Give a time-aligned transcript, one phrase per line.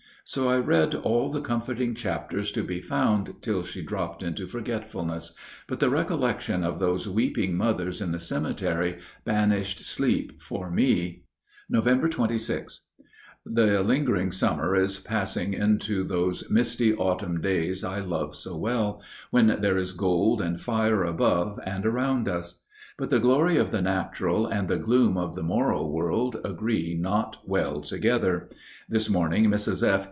[0.23, 5.33] So I read all the comforting chapters to be found till she dropped into forgetfulness,
[5.67, 11.25] but the recollection of those weeping mothers in the cemetery banished sleep for me.
[11.69, 12.09] Nov.
[12.11, 12.81] 26.
[13.45, 19.47] The lingering summer is passing into those misty autumn days I love so well, when
[19.59, 22.59] there is gold and fire above and around us.
[22.97, 27.37] But the glory of the natural and the gloom of the moral world agree not
[27.45, 28.47] well together.
[28.87, 29.85] This morning Mrs.
[29.85, 29.99] F.